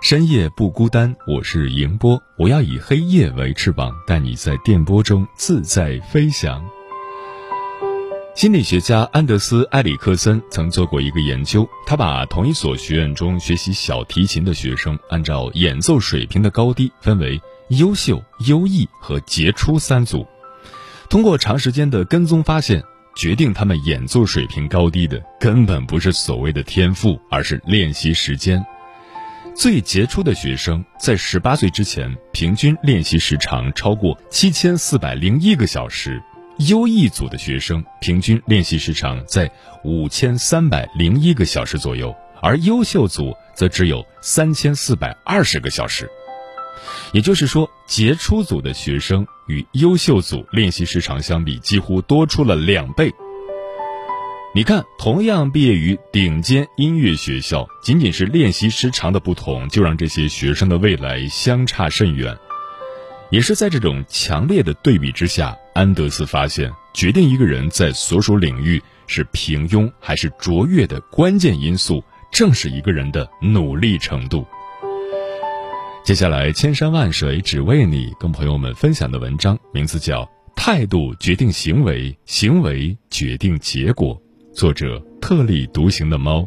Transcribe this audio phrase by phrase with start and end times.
[0.00, 2.22] 深夜不孤单，我是迎波。
[2.36, 6.64] 我要以黑夜为翅膀，带你在电波中自在飞翔。
[8.36, 17.40] 心理学家安德斯·埃里克森曾做过一个研究，他把同一所学院中学习小提琴的学生，按照演奏水平的高低分为
[17.70, 20.24] 优秀、优异和杰出三组。
[21.10, 22.80] 通过长时间的跟踪发现，
[23.16, 28.64] 决定他们演奏水平高低的根本不是所谓的天赋，而是练习时间。
[29.58, 36.12] 最杰出的学生在十八岁之前，平均练习时长超过七千四百零一个小时；
[36.68, 39.50] 优异组的学生平均练习时长在
[39.82, 46.08] 五千三百零一个小时左右，而优秀组则只有三千四百二十个小时。
[47.12, 53.12] 也就是说，杰出组的学生与优秀组练习时长相比，几乎多出了两倍。
[54.58, 62.36] 你看，同样毕业于顶尖音乐学校，仅仅是练习时长的不同，就让这些学生的未来相差甚远。
[63.30, 72.02] 也是在这种强烈的对比之下，安德斯发现，决定一个人在所属领域是平庸还是卓越的关键因素，
[72.32, 74.44] 正是一个人的努力程度。
[76.02, 80.24] 接下来，千山万水只为你，跟朋友们分享的文章名字叫
[80.56, 84.16] 《态度决定行为，行为决定结果》。
[84.52, 86.46] 作者特立独行的猫。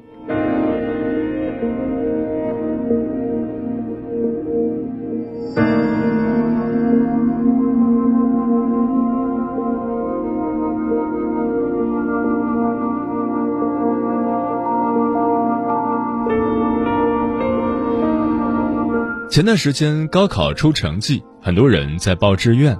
[19.29, 22.77] 前段时间高考出成绩，很多人在报志愿。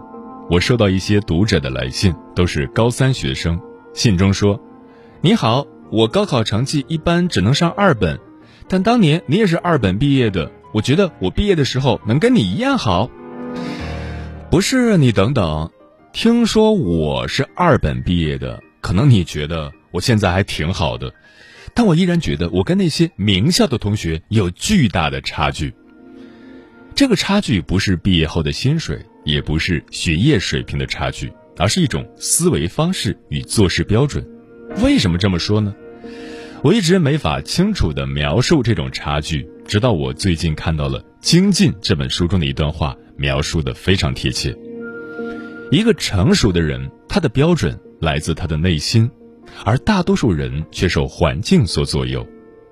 [0.50, 3.58] 我收到一些读者的来信，都是高三学生，
[3.94, 4.60] 信中说。
[5.24, 8.20] 你好，我高考成绩一般，只能上二本，
[8.68, 13.08] 但当年你也是二本毕业的，我觉得我毕业的时候能跟你一样好。
[14.50, 15.70] 不是你等等，
[16.12, 21.14] 听说我是二本毕业的，可能你觉得我现在还挺好的，
[21.76, 25.72] 但我依然觉得我跟那些名校的同学有巨大的差距。
[26.96, 34.28] 这个差距不是毕业后的薪水，也不是学业水平的差距，而是一种思维方式与做事标准。
[34.78, 35.76] 为什么这么说呢？
[36.64, 44.56] 我一直没法清楚地描述这种差距，直到我最近看到了《精进》这本书中的一段话，描述的非常贴切。
[45.72, 49.10] 一个成熟的人，他的标准来自他的内心，
[49.66, 52.28] 而大多数人却受环境所左右。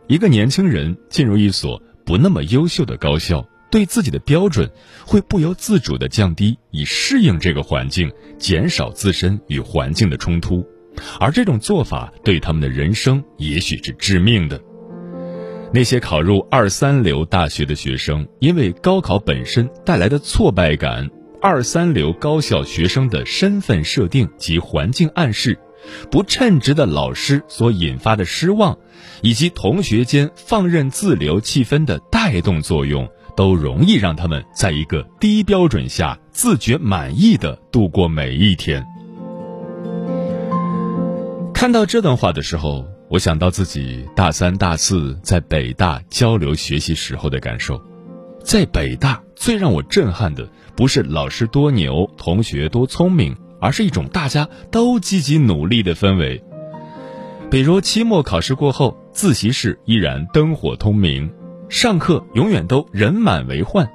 [0.07, 4.69] 一个年轻人进入一所不那么优秀的高校，对自己的标准
[5.05, 10.66] 会不由自主地降低，以适应这个环境，减少自身与环境的冲突。
[11.19, 14.59] 而这种做法对他们的人生也许是致命的。
[15.71, 21.07] 那些考入二三流大学的学生，因为高考本身带来的挫败感，
[21.41, 25.59] 二三流高校学生的身份设定及环境暗示，
[26.09, 28.75] 不称职的老师所引发的失望，
[29.21, 38.84] 以及同学间放任自流气氛的带动作用，都容易让他们在一个低标准下自觉满意的度过每一天。
[41.59, 47.78] 看到这段话的时候，我想到自己大三、大四在北大交流学习时候的感受。
[48.41, 56.41] 在北大，最让我震撼的不是老师多牛、同学多聪明，而是一种大家都积极努力的氛围。
[57.52, 61.29] 比如期末考试过后，自习室依然灯火通明，
[61.67, 63.85] 上课永远都人满为患。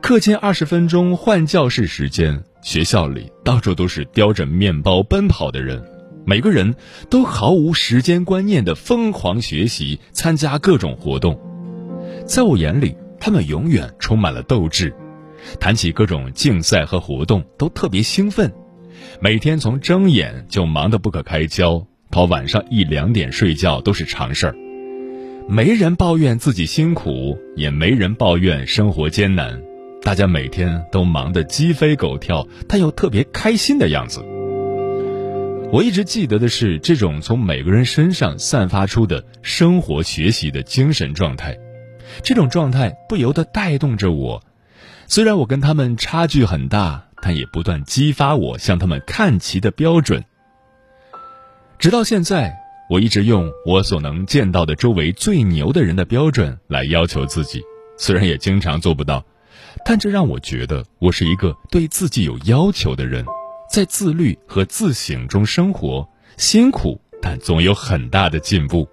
[0.00, 5.84] 课间二十分钟换教室时间，学校里到处都是叼着面包奔跑的人。
[6.28, 6.74] 每个人
[7.08, 11.38] 都毫无时间观念的疯狂学习，参加各种活动，
[12.26, 14.92] 在我眼里，他们永远充满了斗志。
[15.60, 18.52] 谈起各种竞赛和活动都特别兴奋，
[19.20, 24.56] 每天从睁眼就忙得不可开交，到晚上一两点睡觉都是常事儿。
[25.48, 29.62] 没人抱怨自己辛苦，也没人抱怨生活艰难，
[30.02, 34.24] 大家每天都忙得鸡飞狗跳，但又特别开心的样子。
[35.72, 41.58] 我一直记得的是这种从每个人身上散发出的生活、学习的精神状态，
[42.22, 44.42] 这种状态不由得带动着我。
[45.06, 50.24] 虽然我跟他们差距很大，但也不断激发我向他们看齐的标准。
[51.78, 52.54] 直到现在。
[52.88, 57.60] 我一直用我所能见到的周围最牛的人的标准来要求自己，
[57.98, 59.24] 虽然也经常做不到，
[59.84, 63.24] 但这让我觉得我是一个对自己有要求的人，
[63.70, 68.86] 在自律和自省中生活，辛苦但总有很大的进步。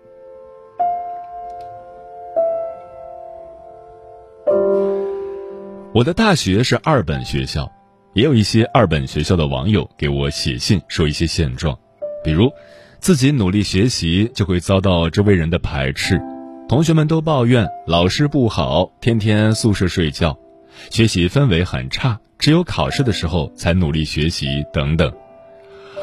[5.93, 7.71] 我的大学是二本学校，
[8.13, 11.77] 也有一些二本学校的网友给我写信说一些现状，
[12.23, 12.51] 比如。
[12.99, 16.21] 自己努力学习就会遭到周围人的排斥，
[16.69, 20.39] 同学们都抱怨老师不好，天天宿舍睡觉，
[20.89, 25.09] 学习氛围很差，只有考试的时候才努力学习等等。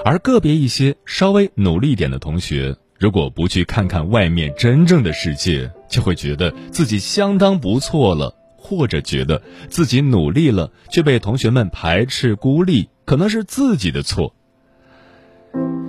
[0.07, 14.35] 而个别一些稍微努力点的同学，如果不去看看外面真正的世界，就会觉得自己相当不错了，或者觉得自己努力了却被同学们排斥孤立，可能是自己的错。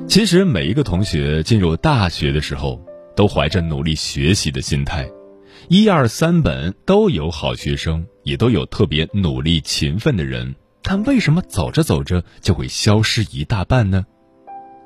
[0.05, 5.09] 其实每一个同学进入大学的时候，都怀着努力学习的心态，
[5.73, 10.53] 一二三本都有好学生，也都有特别努力勤奋的人。
[10.81, 14.05] 但为什么走着走着就会消失一大半呢？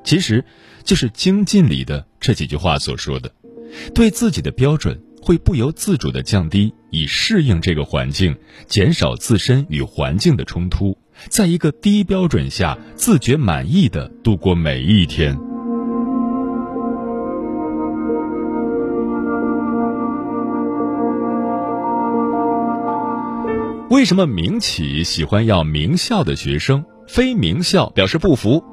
[0.03, 0.45] 其实，
[0.83, 3.31] 就是精进里的这几句话所说的，
[3.95, 8.37] 对自己的标准会不由自主的降低，以适应这个环境，
[8.67, 10.95] 减少自身与环境的冲突。
[11.29, 15.35] 在一个低标准下，自觉满意的度过每一天。
[23.89, 28.63] 为什么民企喜欢要名校的学生，非名校表示不服？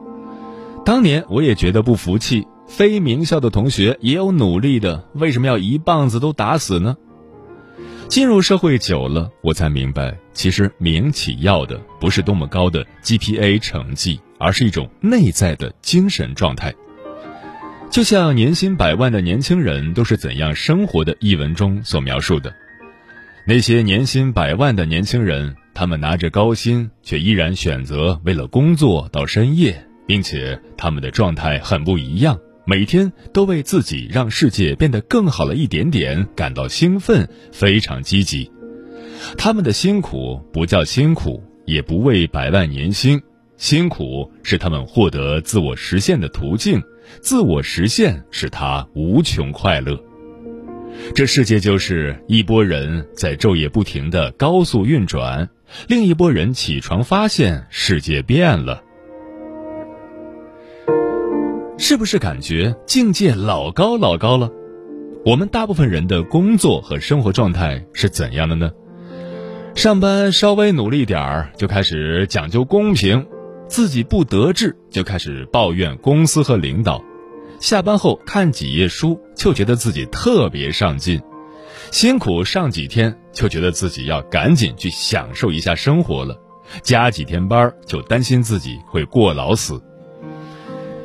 [0.86, 6.96] 当年我也觉得不服气，非名校的同学也有努力的，为什么要一棒子都打死呢？
[8.08, 16.74] 进入社会久了，我才明白，其实民企要的不是多么高的 GPA 成绩，而是一种内在的精神状态。
[17.90, 22.54] 就像年薪百万的年轻人都是怎样生活的一文中所描述的，
[23.44, 32.38] 那些年薪百万的年轻人，他们拿着高薪，却依然选择为了工作到深夜，并且他们的状态很不一样。
[32.64, 38.48] 每天都为自己让世界变得更好了一点点感到兴奋，非常积极。
[39.36, 43.20] 他们的辛苦不叫辛苦，也不为百万年薪，
[43.56, 46.80] 辛苦是他们获得自我实现的途径，
[47.20, 50.00] 自我实现使他无穷快乐。
[51.14, 55.48] 这世界就是一拨人在昼夜不停的高速运转，
[55.88, 58.82] 另一拨人起床发现世界变了。
[61.78, 64.50] 是不是感觉境界老高老高了？
[65.24, 68.70] 我们大部分人的工作和生活状态是怎样的呢？
[69.74, 73.26] 上班稍微努力点儿就开始讲究公平，
[73.68, 77.02] 自己不得志就开始抱怨公司和领导，
[77.62, 81.22] 下班后看几页书就觉得自己特别上进，
[81.92, 86.36] 辛苦上几天就觉得自己要赶紧去享受一下生活了，
[86.82, 89.80] 加几天班就担心自己会过劳死。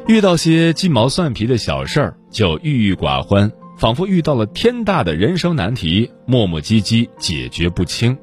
[0.08, 8.18] 遇到些鸡毛蒜皮的小事儿就郁郁寡欢，仿佛遇到了天大的人生难题，磨磨唧唧解决不清。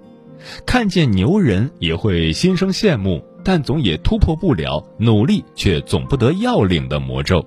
[0.66, 7.46] 看见牛人也会心生羡慕，但总也突破不了努力却总不得要领的魔咒。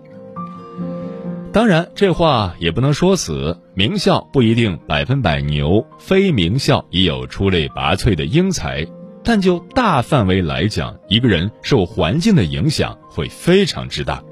[1.53, 8.85] 当然，这话也不能说死，名校不一定百分百牛，非名校也有出类拔萃的英才。
[9.23, 14.23] 但就大范围来讲，一个人受环境的影响会非常之大。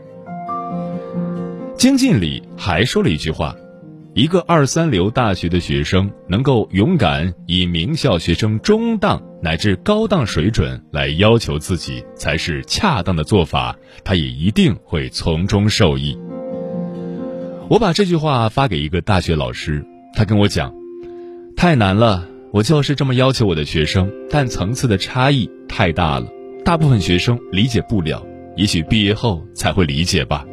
[1.76, 3.56] 精进里还说了一句话：，
[4.14, 13.76] 一个二三流大学的学生能够勇敢以名校学生中档乃至高档水准来要求自己，才是恰当的做法。
[14.04, 16.18] 他也一定会从中受益。
[17.68, 20.72] 我把这句话发给一个大学老师，他跟我讲：，
[21.58, 22.28] 太难了。
[22.52, 26.28] 我就是这么要求我的学生，但层次的差异太大了，
[26.64, 28.24] 大部分学生理解不了，
[28.56, 30.46] 也许毕业后才会理解吧。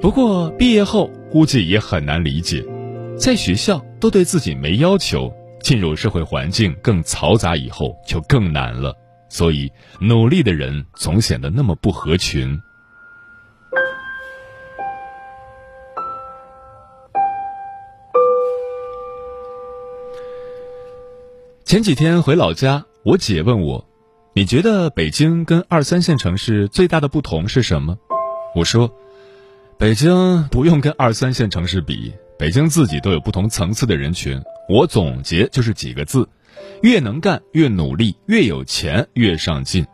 [0.00, 2.64] 不过毕业后估计也很难理解，
[3.16, 8.96] 在学校都对自己没要求，进入社会环境更嘈杂以后就更难了。
[9.28, 9.70] 所以，
[10.00, 12.58] 努力的人总显得那么不合群。
[21.64, 23.88] 前几天回老家，我姐问我
[24.36, 27.96] ：“你觉得北京跟二三线城市最大的不同是什么？”
[28.54, 28.94] 我说
[29.78, 34.38] ：“北京不用跟二三线城市比，北京自己都有不同层次的人群。
[34.68, 36.28] 我总结就是几个字：
[36.82, 39.86] 越能干越努力，越有钱越上进。”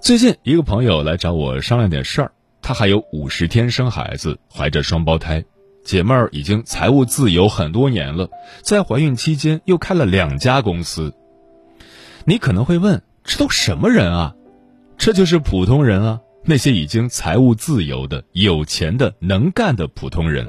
[0.00, 5.44] 最近一个朋友来找我商量点事儿，他还有五十天生孩子，怀着双胞胎。
[5.84, 8.30] 姐妹儿已经财务自由很多年了，
[8.62, 11.14] 在怀孕期间又开了两家公司。
[12.24, 14.34] 你可能会问，这都什么人啊？
[14.96, 20.46] 这就是普通人啊，那些已经财务自由的、有钱的、能干的普通人。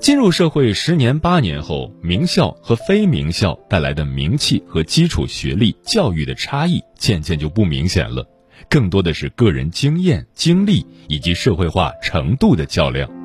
[0.00, 8.26] 进入社会十年八年后，名校和非名校带来的名气和基础学历、教育的差异渐渐就不明显了，
[8.68, 13.19] 更多的是个人经验、经历以及社会化程度的较量。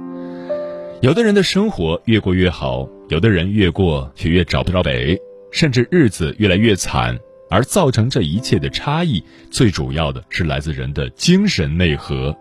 [1.05, 5.15] 有的人的生活越过越好，有的人越过却越找不着北，
[5.51, 7.15] 甚至日子越来越惨。
[7.47, 12.35] 而造成这一切的差异，最主要的是来自人的精神内核。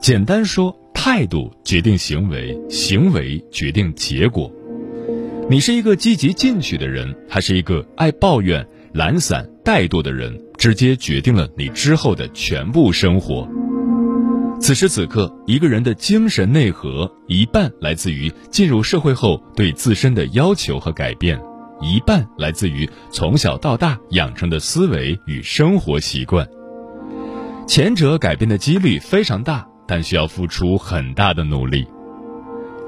[0.00, 4.50] 简单说，态度决定行为，行为决定结果。
[5.50, 13.46] 你是一个积极进取的人，还是一个爱抱怨、懒散、怠惰的人，直接决定了你之后的全部生活。
[14.60, 21.40] 此时此刻，一个人的精神内核一半来自于进入社会后对自身的要求和改变，
[21.80, 26.46] 一半来自于从小到大养成的思维与生活习惯。
[27.66, 31.86] 前者改变的几率非常大，但需要付出很大的努力。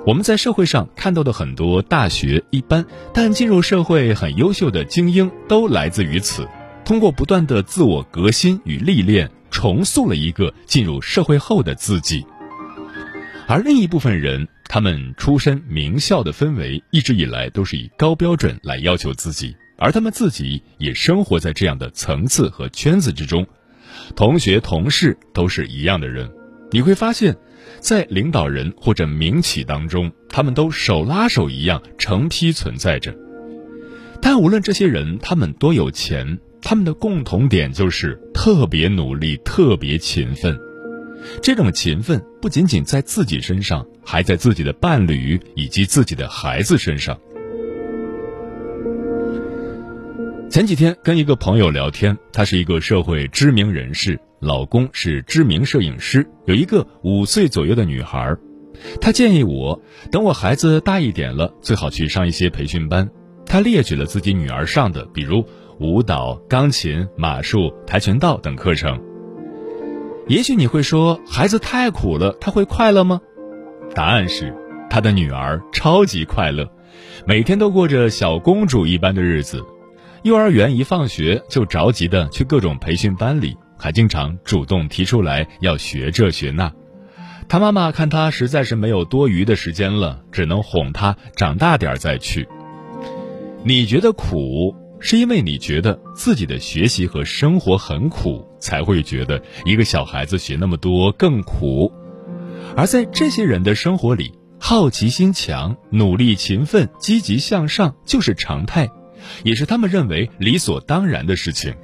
[0.04, 2.84] 我们在社会上看到的很多大学一般
[3.14, 6.46] 但进入社会很优秀的精英，都来自于此。
[6.84, 9.30] 通过不断的自我革新与历练。
[9.50, 12.24] 重塑了一个进入社会后的自己，
[13.46, 23.46] 而另一部分人，他们出身名校的氛围一直以来都是以高标准来要求自己，而他们自己也生活在这样的层次和圈子之中，
[24.14, 26.30] 同学同事都是一样的人，
[26.70, 27.36] 你会发现，
[27.80, 33.14] 在领导人或者民企当中，他们都手拉手一样成批存在着，
[34.22, 36.38] 但无论这些人他们多有钱。
[36.62, 40.58] 他们的共同点就是特别努力、特别勤奋。
[41.42, 47.18] 这种勤奋不仅仅在自己身上，还在自己的伴侣以及自己的孩子身上。
[50.48, 58.36] 前几天跟一个朋友聊天，他是一个社会知名人士，老公是知名摄影师，有一个五岁左右的女孩。
[59.00, 63.08] 他建议我，等我孩子大一点了，最好去上一些培训班。
[63.44, 65.44] 他列举了自己女儿上的，比如。
[65.80, 69.00] 舞蹈、钢琴、马术、跆拳道等课程。
[70.28, 73.22] 也许你会说，孩子太苦了，他会快乐吗？
[73.94, 74.54] 答案是，
[74.90, 76.70] 他的女儿超级快乐，
[77.26, 79.64] 每天都过着小公主一般的日子。
[80.22, 86.70] 幼儿园一放学就着急的去各种培训班里，还经常主动提出来要学这学那。
[87.48, 92.46] 他妈妈看他实在是没有多余的时间了，只能哄他长大点再去。
[93.64, 94.76] 你觉得苦？
[95.00, 101.90] 是因为你觉得自己的学习和生活很苦，才会觉得一个小孩子学那么多更苦。
[102.76, 108.88] 而在这些人的生活里，好奇心强、努力勤奋、积极向上就是常态，
[109.42, 111.74] 也是他们认为理所当然的事情。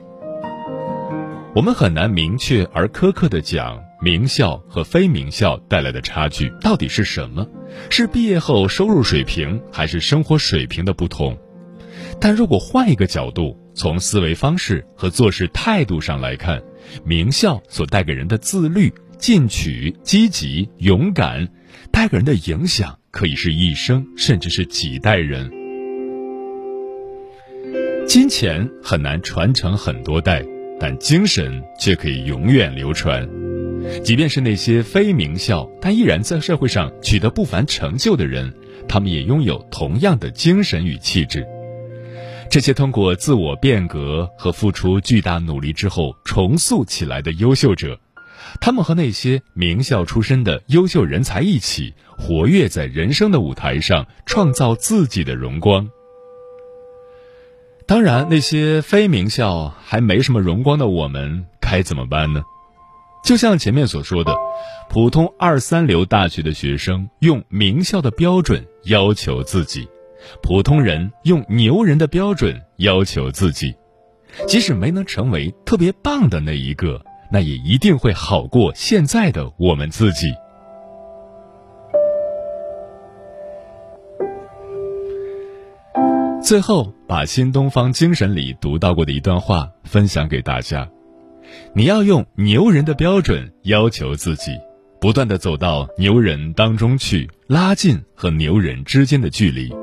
[1.54, 7.46] 我们很难明确而苛刻地讲名校和非名校带来的差距到底是什么，
[7.88, 11.36] 是毕业后收入水平，还是生活水平的不同？
[12.20, 16.62] 但如果换一个角度，从思维方式和做事态度上来看，
[17.04, 21.46] 名校所带给人的自律、进取、积极、勇敢，
[21.92, 25.50] 带给人的影响可以是一生，甚至是几代人。
[28.06, 30.42] 金钱很难传承很多代，
[30.80, 33.28] 但精神却可以永远流传。
[34.02, 38.52] 即便是那些非名校但依然在社会上取得不凡成就的人，
[38.88, 41.46] 他们也拥有同样的精神与气质。
[42.48, 47.98] 这些通过自我变革和付出巨大努力之后重塑起来的优秀者，
[48.60, 55.88] 他们和那些名校出身的优秀人才一起，活跃在人生的舞台上，创造自己的荣光。
[57.86, 62.42] 当然，那些非名校还没什么荣光的我们，该怎么办呢？
[63.24, 64.34] 就像前面所说的，
[64.88, 69.88] 普通二三流大学的学生用名校的标准要求自己。
[70.42, 73.74] 普通人用牛人的标准要求自己，
[74.46, 80.28] 即使没能成为特别棒的那一个，那也一定会好过现在的我们自己。
[86.42, 90.88] 最后，把新东方精神里读到过的一段话分享给大家：
[91.74, 94.52] 你要用牛人的标准要求自己，
[95.00, 99.74] 不断的走到牛人当中去，拉近和牛人之间的距离。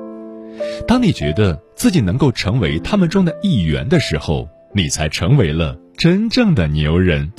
[0.88, 7.32] 当你觉得自己能够成为他们中的一员的时候，你才成为了真正的牛人。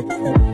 [0.00, 0.49] 谢谢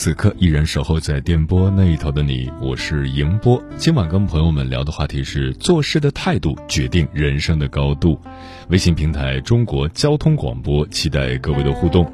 [0.00, 3.62] 此刻依然守候在电波那一头的你，我是迎波。
[3.76, 8.18] 今晚跟朋友们聊的话题是做事的态度决定人生的高度。
[8.70, 12.10] 微信平台中国交通广播，期待各位的互动。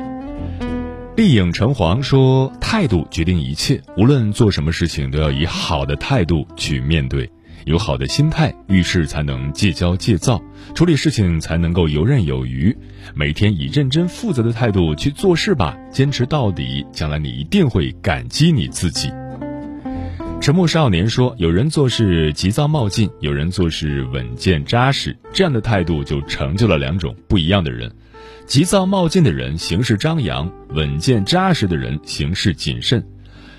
[1.15, 7.31] 丽影橙黄说：“态度决定一切，无论做什么事情，都要以好的态度去面对。”
[7.67, 10.41] 有好的心态，遇事才能戒骄戒躁，
[10.73, 12.75] 处理事情才能够游刃有余。
[13.13, 19.11] 每天以认真负责的态度去做事吧，坚持到底，将来你一定会感激你自己。
[20.41, 27.91] 沉默少年说：“有人做事急躁冒进，有人做事稳健扎实，这样的态度就成就了两种不一样的人。
[28.47, 33.05] 急躁冒进的人行事张扬，稳健扎实的人行事谨慎。”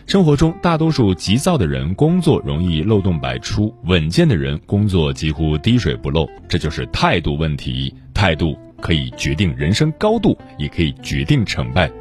[0.07, 6.25] 生活中，大多数急躁的人工作容易漏洞百出，稳健的人工作几乎滴水不漏。
[6.47, 7.93] 这就是态度问题。
[8.13, 11.91] 态度可以决定人生高度，也可以决定成败。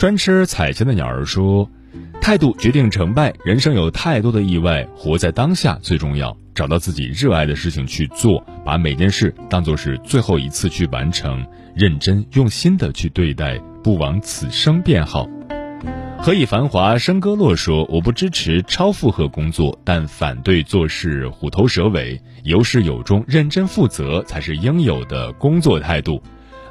[0.00, 1.70] 专吃彩钱的鸟儿说
[2.20, 3.32] ：“态度决定成败。
[3.44, 6.36] 人生有太多的意外，活在当下最重要。
[6.56, 15.28] 找到自己热爱的事情去做，把每件事当做是最后一次去完成，认真用心的去对待，不枉此生便好。”
[16.22, 26.22] 何以繁华笙歌落说：“我不支持超负荷工作，但反对做事虎头蛇尾，有始有终，认真负责才是应有的工作态度。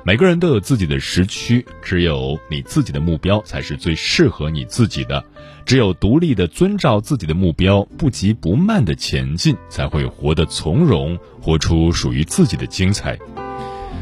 [0.05, 5.25] 每个人都有自己的时区，只有你自己的目标才是最适合你自己的。
[5.65, 13.17] 只有独立的遵照自己的目标，不急不慢的前进，才会活得从容，活出属于自己的精彩。”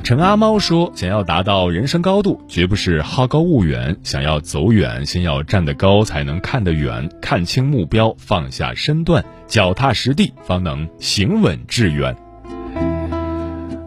[0.08, 3.94] 陈阿猫说：“想要达到人生高度，绝不是好高骛远。
[4.04, 7.10] 想要走远，先要站得高，才能看得远。
[7.22, 12.16] 看清目标，放下身段，脚踏实地，方能行稳致远。”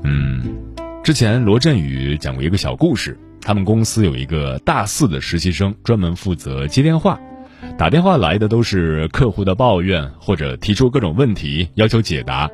[0.04, 0.59] 嗯，
[1.02, 3.18] 之前罗振宇讲过一个小故事。
[3.40, 7.18] 他们公司有一个大四的实习生，专门负责接电话，
[7.78, 12.50] 打电话来的都是客户的抱怨，或者提出各种问题要求解答。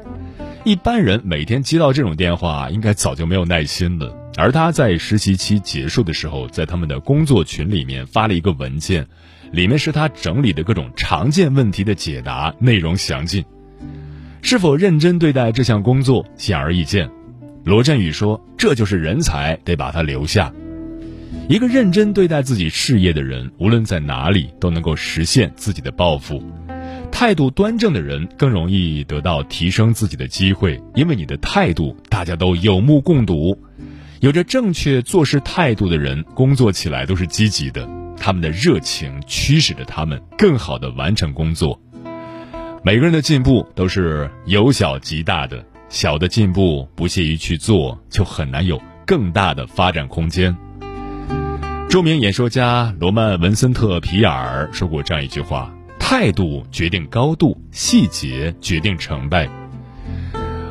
[0.67, 4.13] 一般人每天接到这种电话，应该早就没有耐心了。
[4.37, 9.07] 而他在实习期结束的时候，在他们的工作群里面发了一个文件，
[9.53, 13.45] 里面是他整理的各种常见问题的解答，内容详尽。
[14.43, 17.09] 是否认真对待这项工作，显而易见。
[17.63, 20.53] 罗振宇说：“这就是人才，得把他留下。
[21.49, 26.43] 一个认真对待自己事业的人，无论在哪里都能够实现自己的抱负。”
[27.11, 33.59] 态度端正的人更容易得到提升自己的机会，因为你的态度大家都有目共睹。
[34.21, 37.89] 有着正确做事态度的人，工作起来都是积极的，
[38.19, 41.81] 他们的热情驱使着他们更好的完成工作。
[42.83, 50.57] 每个人的进步都是由小及大的，小的进步不屑于去做，就很难有更大的发展空间。
[51.89, 55.73] 著名演说家罗曼·文森特·皮尔说过这样一句话。
[56.09, 59.49] 态度决定高度，细节决定成败。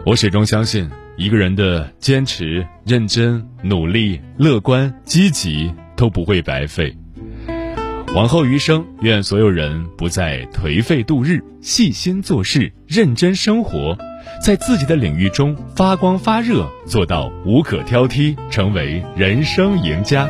[0.06, 6.96] 我始终相信，一个人的坚持、认真、努力、乐观、积极都不会白费。
[8.16, 13.98] 往后余生，愿所有人不再颓废度日，细心做事，认真生活，
[14.42, 20.30] 在自己的领域中发光发热，做到无可挑剔，成为人生赢家。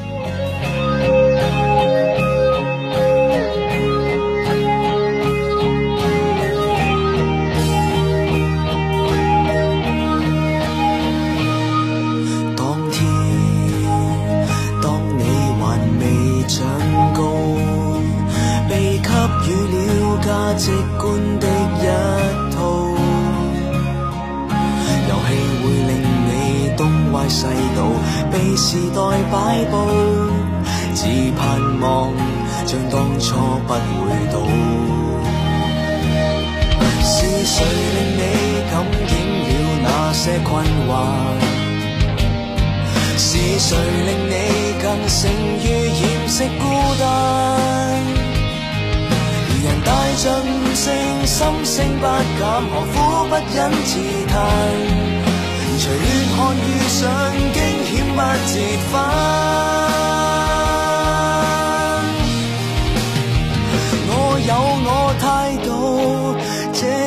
[43.71, 44.33] 谁令你
[44.81, 46.63] 更胜于掩饰孤
[46.99, 47.05] 单？
[49.63, 50.91] 人带着悟性，
[51.25, 52.03] 心声不
[52.37, 52.93] 减，何苦
[53.29, 53.89] 不忍自
[54.27, 54.35] 叹？
[55.79, 55.95] 随越
[56.35, 56.99] 看遇上
[57.53, 57.57] 惊
[57.87, 58.19] 险不
[58.51, 58.53] 折
[58.91, 58.93] 返，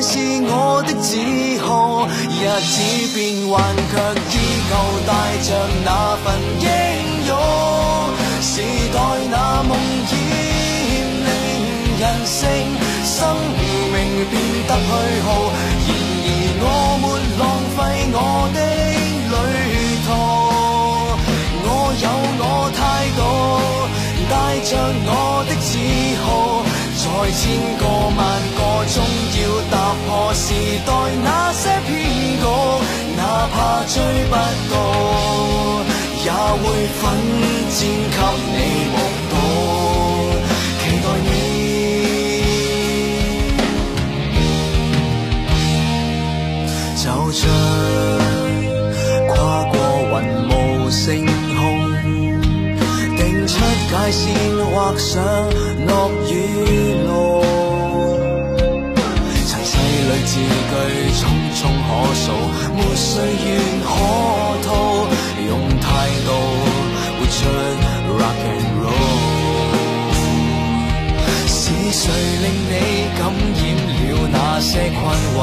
[0.05, 1.17] 是我的自
[1.64, 2.07] 豪。
[2.29, 2.77] 日子
[3.14, 3.93] 变幻，却
[4.29, 4.37] 依
[4.69, 4.73] 旧
[5.09, 5.49] 带着
[5.83, 5.88] 那
[6.23, 6.27] 份
[6.61, 6.67] 英
[7.27, 7.33] 勇。
[8.43, 8.61] 时
[8.93, 8.97] 代
[9.31, 9.73] 那梦
[10.07, 10.12] 魇
[11.25, 11.27] 令
[11.99, 12.43] 人性
[13.03, 13.17] 生
[13.57, 13.64] 命
[14.29, 14.33] 变
[14.69, 14.87] 得虚
[15.25, 15.27] 耗，
[15.88, 15.90] 然
[16.21, 16.29] 而
[16.61, 16.67] 我
[17.01, 17.03] 没
[17.40, 17.43] 浪
[17.75, 17.79] 费
[18.12, 18.17] 我
[18.53, 18.74] 的。
[27.33, 27.43] 千
[27.79, 28.19] 个万
[28.57, 28.61] 个
[28.93, 28.97] 终
[29.35, 29.73] 要踏
[30.07, 30.45] 破时
[30.87, 30.89] 代
[31.23, 31.91] 那些骗
[32.39, 32.45] 局，
[33.17, 33.21] 哪
[33.53, 33.55] 怕
[33.87, 33.95] 追
[34.29, 34.33] 不
[34.71, 34.73] 到，
[36.25, 36.27] 也
[36.63, 36.65] 会
[37.01, 37.03] 奋
[37.71, 37.79] 战
[38.15, 38.19] 给
[38.53, 38.57] 你
[38.93, 38.97] 目
[39.31, 39.33] 睹，
[40.81, 41.29] 期待你，
[46.97, 47.43] 就像
[49.29, 49.35] 跨
[49.65, 49.75] 过
[50.13, 50.15] 云
[50.49, 50.51] 雾
[50.91, 51.03] 星。
[53.95, 54.23] 界线
[54.75, 55.13] 画上
[55.87, 56.33] 落雨
[61.87, 62.27] 可數，
[62.75, 63.47] 沒歲月
[63.85, 63.88] 可
[64.66, 64.68] 套，
[65.47, 65.85] 用態
[66.25, 66.29] 度
[67.18, 67.37] 活出
[68.18, 68.92] rock and roll。
[71.47, 71.61] 是
[71.92, 72.03] 誰
[72.42, 72.73] 令你
[73.18, 73.20] 感
[73.55, 73.97] 染了
[74.33, 75.01] 那些困
[75.35, 75.38] 惑？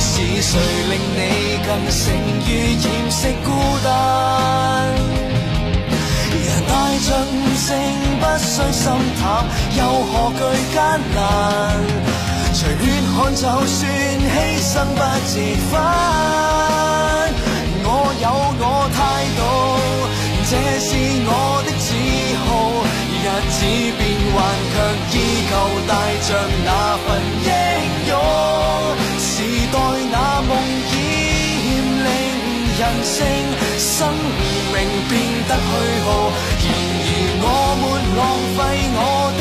[0.00, 0.52] 是誰
[0.90, 1.18] 令你
[1.66, 2.00] 更勝
[2.46, 3.48] 於掩飾孤
[3.84, 3.86] 單？
[6.68, 7.66] 帶着悟性，
[8.20, 8.84] 不需心
[9.20, 9.24] 淡，
[9.78, 10.38] 又何懼
[10.74, 10.76] 艱
[11.14, 11.16] 難？
[12.52, 12.84] 随血
[13.16, 13.80] 汗，就算
[14.20, 15.32] 牺牲不自
[15.70, 15.72] 返。
[17.84, 17.86] 我
[18.20, 18.24] 有
[18.58, 18.98] 我态
[19.36, 19.40] 度，
[20.48, 20.88] 这是
[21.26, 21.30] 我
[21.64, 21.86] 的自
[22.44, 22.48] 豪。
[23.20, 23.60] 日子
[23.98, 24.00] 变
[24.32, 24.36] 幻，
[24.70, 24.74] 却
[25.12, 25.14] 依
[25.50, 25.52] 旧
[25.86, 25.90] 带
[26.26, 26.28] 着
[26.64, 26.68] 那
[27.04, 27.06] 份
[27.44, 27.50] 英
[28.08, 28.12] 勇。
[29.18, 29.26] 时
[29.70, 29.74] 代
[30.10, 30.50] 那夢
[30.84, 30.90] 染
[32.04, 32.06] 令
[32.78, 33.16] 人性
[33.78, 33.86] 生
[34.72, 34.76] 命
[35.08, 35.12] 变
[35.48, 35.60] 得虚
[36.04, 36.06] 耗。
[36.64, 36.66] 然
[37.04, 37.08] 而
[37.42, 37.44] 我
[37.80, 37.84] 没
[38.16, 38.20] 浪
[38.56, 38.58] 费
[38.94, 38.98] 我
[39.38, 39.40] 的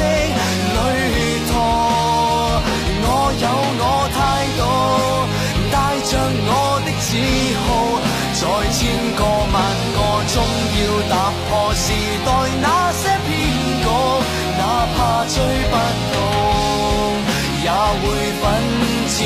[10.38, 11.90] 终要打破时
[12.24, 12.30] 代
[12.62, 13.28] 那些騙
[13.82, 13.86] 局，
[14.60, 14.62] 哪
[14.94, 15.36] 怕追
[15.72, 15.76] 不
[16.14, 16.16] 到，
[17.64, 17.68] 也
[18.02, 18.04] 会
[18.40, 18.44] 奋
[19.10, 19.18] 前，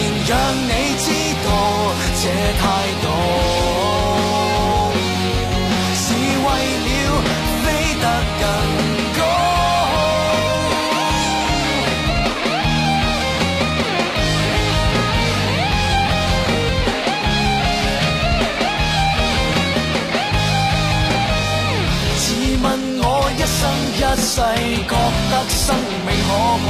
[25.50, 25.76] 生
[26.06, 26.30] 命可
[26.68, 26.70] 贵，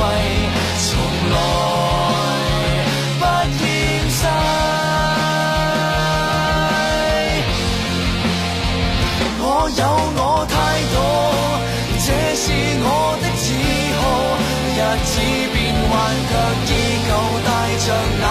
[0.80, 0.90] 从
[1.32, 1.36] 来
[3.20, 3.24] 不
[3.64, 3.66] 厌
[4.10, 4.20] 世。
[9.44, 9.46] 我
[9.78, 9.80] 有
[10.16, 10.54] 我态
[10.94, 10.96] 度，
[12.06, 12.44] 这是
[12.84, 12.88] 我
[13.22, 13.44] 的自
[13.98, 14.00] 豪。
[14.74, 15.12] 日子
[15.54, 15.56] 变
[15.90, 15.92] 幻，
[16.26, 16.74] 却依
[17.08, 17.10] 旧
[17.46, 17.50] 带
[17.86, 17.88] 着
[18.20, 18.26] 那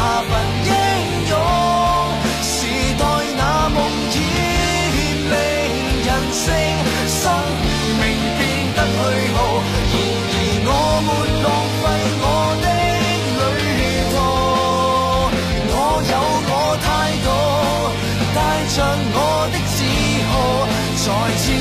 [21.23, 21.60] 我